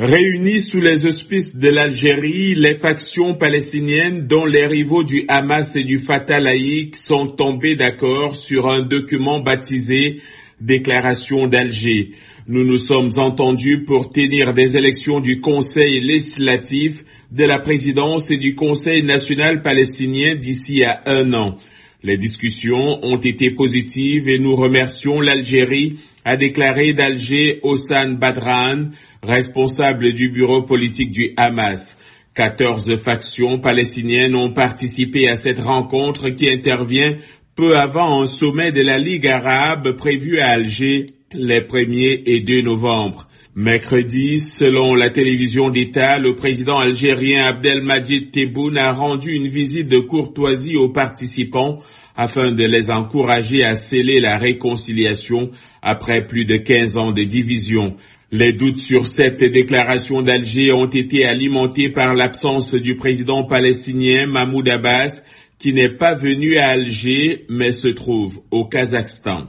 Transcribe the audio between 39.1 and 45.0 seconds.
arabe prévu à Alger les 1er et 2 novembre. Mercredi, selon